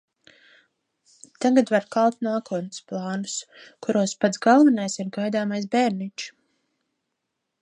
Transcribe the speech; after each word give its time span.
Tagad 1.45 1.73
var 1.75 1.85
kalt 1.97 2.25
nākotnes 2.29 2.81
plānus, 2.93 3.37
kuros 3.87 4.19
pats 4.25 4.45
galvenais 4.49 4.99
ir 5.05 5.15
gaidāmais 5.21 5.73
bērniņš. 5.77 6.31